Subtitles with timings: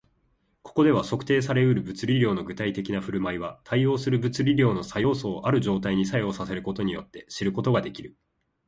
[0.63, 8.17] ここでは、測定され得る物理量の具体的な振る舞いは、対応する物理量の作用素をある状態に作用させることによって知ることができる